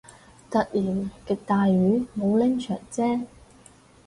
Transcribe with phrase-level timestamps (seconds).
[0.49, 3.03] 突然極大雨，冇拎長遮